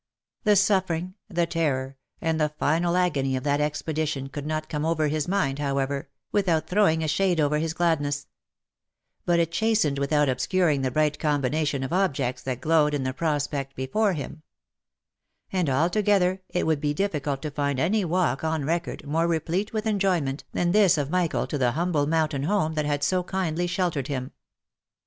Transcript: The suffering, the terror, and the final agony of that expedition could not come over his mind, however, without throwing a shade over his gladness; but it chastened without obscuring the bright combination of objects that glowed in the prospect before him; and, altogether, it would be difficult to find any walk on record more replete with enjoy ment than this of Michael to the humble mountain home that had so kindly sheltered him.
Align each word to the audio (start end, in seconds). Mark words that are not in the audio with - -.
The 0.45 0.55
suffering, 0.55 1.13
the 1.29 1.45
terror, 1.45 1.95
and 2.21 2.41
the 2.41 2.49
final 2.49 2.97
agony 2.97 3.35
of 3.35 3.43
that 3.43 3.61
expedition 3.61 4.29
could 4.29 4.47
not 4.47 4.67
come 4.67 4.83
over 4.83 5.09
his 5.09 5.27
mind, 5.27 5.59
however, 5.59 6.09
without 6.31 6.65
throwing 6.65 7.03
a 7.03 7.07
shade 7.07 7.39
over 7.39 7.59
his 7.59 7.75
gladness; 7.75 8.25
but 9.27 9.39
it 9.39 9.51
chastened 9.51 9.99
without 9.99 10.27
obscuring 10.27 10.81
the 10.81 10.89
bright 10.89 11.19
combination 11.19 11.83
of 11.83 11.93
objects 11.93 12.41
that 12.41 12.61
glowed 12.61 12.95
in 12.95 13.03
the 13.03 13.13
prospect 13.13 13.75
before 13.75 14.13
him; 14.13 14.41
and, 15.53 15.69
altogether, 15.69 16.41
it 16.49 16.65
would 16.65 16.81
be 16.81 16.95
difficult 16.95 17.43
to 17.43 17.51
find 17.51 17.79
any 17.79 18.03
walk 18.03 18.43
on 18.43 18.65
record 18.65 19.05
more 19.05 19.27
replete 19.27 19.71
with 19.71 19.85
enjoy 19.85 20.19
ment 20.19 20.43
than 20.51 20.71
this 20.71 20.97
of 20.97 21.11
Michael 21.11 21.45
to 21.45 21.59
the 21.59 21.73
humble 21.73 22.07
mountain 22.07 22.41
home 22.45 22.73
that 22.73 22.85
had 22.85 23.03
so 23.03 23.21
kindly 23.21 23.67
sheltered 23.67 24.07
him. 24.07 24.31